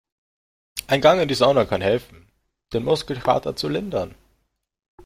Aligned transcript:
Ein 0.87 0.99
Gang 1.01 1.21
in 1.21 1.27
die 1.27 1.35
Sauna 1.35 1.65
kann 1.65 1.79
helfen, 1.81 2.27
den 2.73 2.83
Muskelkater 2.83 3.55
zu 3.55 3.69
lindern. 3.69 4.15